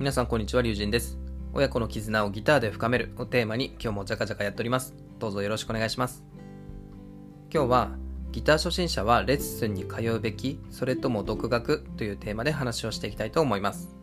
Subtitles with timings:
[0.00, 1.18] 皆さんこんにちは、龍神です。
[1.52, 4.94] 親子の絆をギターで深めるをテーマに今日もジャカジャカやっております。
[5.18, 6.24] どうぞよろしくお願いします。
[7.52, 7.90] 今日は
[8.32, 13.94] ギター初心者はレッスンに通うべき、それとも独学というテーマで話をしていきたいと思います。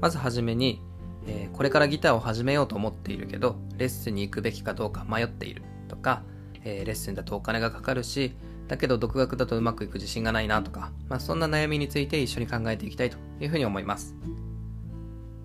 [0.00, 0.80] まずはじめに、
[1.26, 6.22] えー、これからギターを始めようと思っているけど、レッスンに行くべきかどうか迷っているとか、
[6.64, 8.32] えー、レッスンだとお金がかかるし、
[8.70, 14.14] だけど独学だとうまくいく自信がないなとか、まあ、そんな悩みについて一緒に考えていきたいというふうに思います。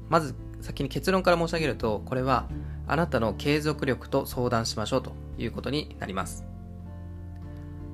[0.10, 2.48] まず先に結論から申し上げると、これは
[2.86, 6.46] あなたの継続力と相談しましょうということになります。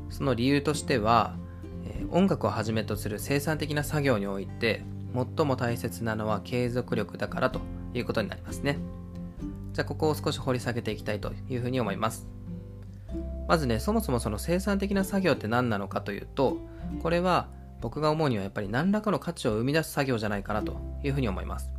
[0.09, 1.37] その理由としては、
[1.85, 4.83] え音楽をはじめとする生産的な作業において、
[5.15, 7.61] 最も大切なのは継続力だからと
[7.93, 8.79] いうことになりますね。
[9.71, 12.40] じゃあここを少し掘り下げていきたいというふうに思います。
[13.47, 16.57] まずね、そもそもその生産的な作業って何なのかというと、
[17.01, 17.47] これは
[17.81, 21.73] 僕が思うにはやっぱり何らかの価値を生み出す作業じゃないかなというふうに思います。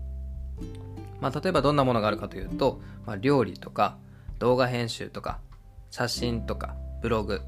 [1.21, 3.97] まあ、例えばどんなものがあるかというと、まあ、料理とか
[4.41, 5.39] 動画編集とか
[5.91, 7.43] 写真とかブログ、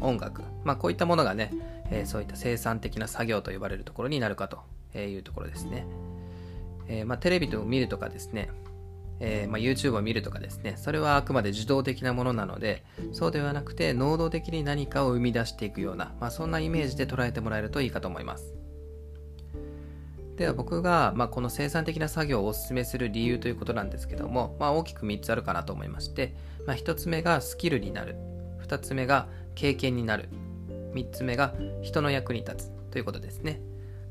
[0.00, 1.52] 音楽、まあ、こういったものがね、
[1.90, 4.58] えー、そういった生産的な作業と呼ばれるところになるかと
[4.98, 5.86] いうところですね。
[6.88, 8.50] えー、まあ、テレビを見るとかですね、
[9.20, 18.54] えー、まあ、YouTube を見るとかですね、それはあくまで受動的なものなので、そうではなくて能動的に何かを生み出していくような、まあ、そんなイメージで捉えてもらえるといいかと思います。
[20.36, 26.34] では僕が、まあ、この生産的な作業をお勧めする理由ということなんですけども、まあ、大きく3つあるかなと思いまして、
[26.66, 28.16] まあ、1つ目がスキルになる
[28.66, 30.28] 2つ目が経験になる
[30.94, 33.60] 3つ目が人の役に立つということですね。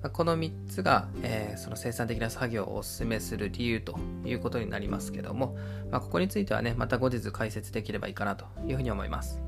[0.10, 5.56] この3つが、えー、その生産的な作業をお勧めする理由ということになりますけども、
[5.92, 9.40] まあ、ここについてはね、また後日解説できればいいかなというふうに思います。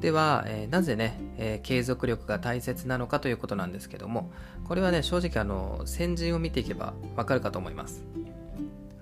[0.00, 4.32] では、えー、なぜね、えー、継続力が大切なのかということなんですけども、
[4.64, 8.02] これはね、正直あの、先人を見ていけばわかるかと思います。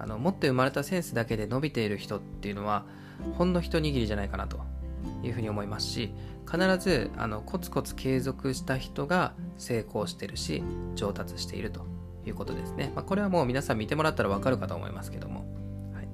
[0.01, 2.85] あの、持って生まれたセンスだけで伸びている人っていうのは、
[3.37, 4.61] ほんの一握りじゃないかなと
[5.23, 6.15] いうふうに思いますし、
[6.51, 10.63] 必ずあのコツコツ継続した人が成功してるし
[10.95, 11.85] 上達していると
[12.25, 15.47] いうことですね、まあ、これはもう皆さん見てもらったらわかるかと思いますけども、
[15.93, 16.09] はい、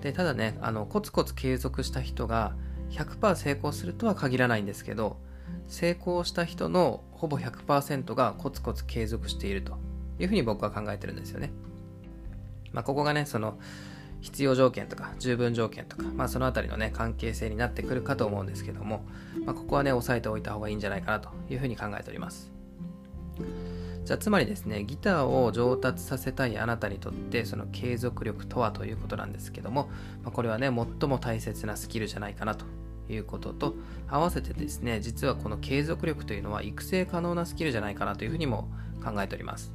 [0.00, 2.54] でただねあのコツコツ継続した人が
[2.90, 5.18] 100%成功するとは限らないんですけど
[5.66, 9.76] 成功した人のほぼ100%がコツコツ継続していると
[10.20, 11.50] いうふうに僕は考えてるんですよね、
[12.72, 13.58] まあ、ここがねその
[14.20, 19.04] 必要条件とか十分条件とか、まあ、そのあたりのね関係性になってくるかと思うんですけども、
[19.44, 22.50] まあ、ここはね押さえておいた方がいいんじゃないかなというふうに考えております。
[24.04, 29.90] じゃあつまりですねギターを上達させたいあなたにとってその継続力とはということなんですけども、
[30.22, 32.64] まあ、これはね最も大切なスキルじゃないかなと
[33.10, 33.74] いうことと
[34.08, 38.70] 合わせてですね実はこの継続力というのは育成可能なスキルじゃないかなというふうにも
[39.04, 39.72] 考えております。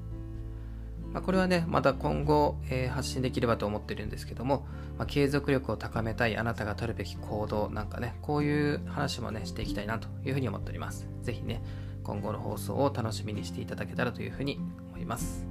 [1.13, 4.65] まあ、これはね、また今後、えー、発信できればと思ってるんですけども、
[4.97, 11.07] まあ、継続力を高めたいあなたが取るべき行動なんかね、こういう話もね、していきたいなというふうに思っております。
[11.21, 11.63] ぜひね、
[12.03, 14.59] 今後の放送を楽しみにしていただけたらというふうに
[14.89, 15.45] 思います。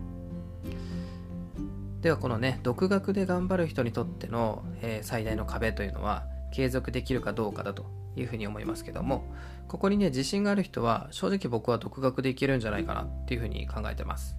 [2.00, 7.86] ではこのね、独学で頑張る人にとっての、えー、最大の壁というのは、継続できるかどうかだと
[8.16, 9.24] いうふうに思いますけども、
[9.68, 14.36] ここにね、自信がある人は、正直僕は独学でいけるんじゃないかなっていうふうに考えてます。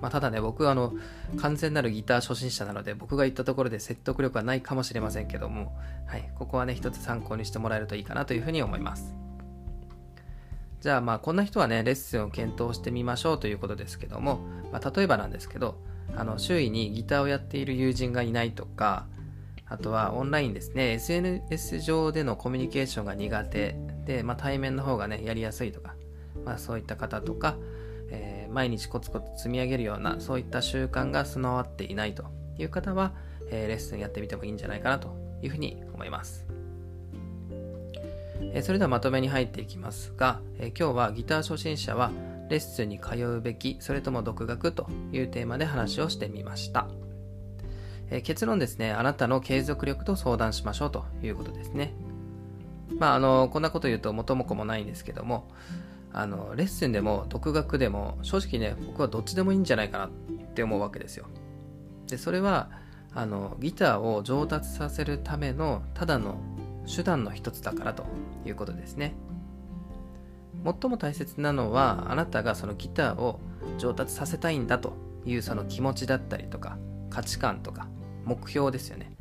[0.00, 0.92] まあ、ただね、僕はあの、
[1.38, 5.76] 完全なるギター初心者なので、僕が言ったところで説得力はないかもしれませんけども、
[6.06, 9.18] はい、ここはね、一つ参考にしてもらえるといいかなというふうに思います。
[10.80, 14.40] じゃあまあこんな人はねレッスンを検討してみましょうということですけども、
[14.72, 15.76] まあ、例えばなんですけど
[16.16, 19.06] あの周囲にギターをやっている友人がいないとか
[19.66, 23.76] あとはオンラインですね SNS 上でのコミュニケーションが苦手
[24.06, 25.94] で、まあ、対面の方がねやりやすいとか、
[26.44, 27.56] まあ、そういった方とか
[28.10, 32.24] えー、毎日コツコツ積み上げるようなそういった習慣が備わっていないと
[32.58, 33.12] いう方は、
[33.50, 36.46] えー、レッスンやってみてもいいんじゃないかなというふうに思います。
[38.40, 42.10] えー、それではまとめに入っていきますが、え今日はギター初心者は
[42.48, 46.88] レッスンに通うべきそれとも独学というテーマで話をしてみました。
[48.10, 51.92] え結論ですね、あなたの継続力と相談しましょうということですね。
[52.98, 55.48] まあ、あの、こんなこと言うと元も子もないんですけども、
[56.12, 60.10] あのレッスンでも独学でも正直ね僕はどっちでもいいんじゃないかなっ
[60.54, 61.26] て思うわけですよ。
[62.06, 62.70] でそれは
[63.14, 66.40] あのギターを上達させるためのただの
[66.86, 68.04] 手段の一つだからと
[68.46, 69.14] いうことですね。
[70.64, 73.40] 最も大切なのはあなたがそのギターを
[73.78, 76.78] 上達させたいんだというその気持ちだったりとか
[77.10, 77.88] 価値観とか
[78.24, 79.12] 目標ですよね。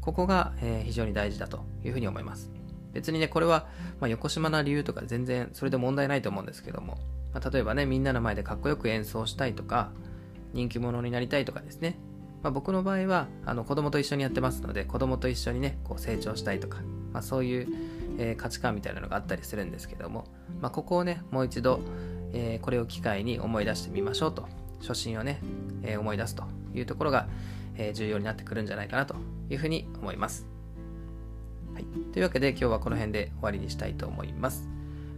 [0.00, 2.50] ここが、えー、非常に大事だというふうに思います。
[2.94, 3.66] 別にね、これは、
[4.00, 6.98] まあ、横島な理由とか全然それで問題ないと思うんですけども、
[7.34, 9.90] まあ、例えばねみんなの前でかっこよく演奏したいとか
[10.52, 11.98] 人気者になりたいとかですね、
[12.42, 16.78] まあ、僕の場合はあの子供と一緒にやってますので子供と一緒にねこう成長したいとか、
[17.12, 17.68] まあ、そういう、
[18.18, 20.24] えー、価値観みたいなのがあったりするんですけども、
[20.60, 21.80] まあ、ここをねもう一度、
[22.32, 24.48] えー、これを機会に思い出してみましょうと。
[24.80, 25.40] 初心をね、
[25.82, 26.44] えー、思い出すと
[26.74, 27.26] いうところが、
[27.76, 29.16] え重要になってくるんじゃないかなと
[29.48, 30.53] いうふうに思います。
[31.74, 34.68] はい、というわけで今日はこの辺で終わりにしたいと思います。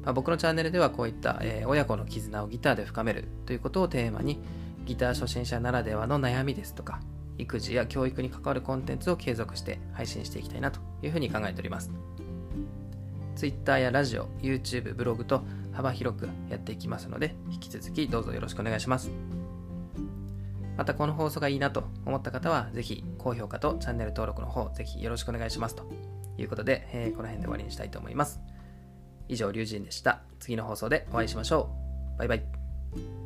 [0.05, 4.41] まあ、僕のチャンネルではこういった、えー、親子の絆をギターで深めるということをテーマに
[4.85, 7.01] ギター初心者ならではの悩みですとか
[7.39, 11.91] 育児や教育に関わるコンテンツを継続して配信していきたいなというふうに考えております。
[13.35, 15.43] Twitter やラジオ、YouTube、ブログと
[15.73, 19.11] 幅広くやっていきますので引き続きどうぞよろしくお願いします。
[20.77, 26.16] またこの放送がいいなと思った方はぜひ高評価とチャンネル登録の方ぜひよろしくお願いしますと。
[26.39, 28.41] いうことで、えー、この辺で終わりにしたいと思います。
[29.29, 30.23] 以上、龍神でした。
[30.39, 31.71] 次の放送でお会いしましょ
[32.15, 32.19] う。
[32.19, 33.26] バイバイ。